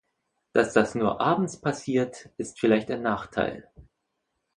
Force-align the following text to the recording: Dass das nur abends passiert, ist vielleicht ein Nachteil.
Dass 0.53 0.73
das 0.73 0.95
nur 0.95 1.21
abends 1.21 1.57
passiert, 1.61 2.31
ist 2.37 2.59
vielleicht 2.59 2.89
ein 2.89 3.03
Nachteil. 3.03 3.69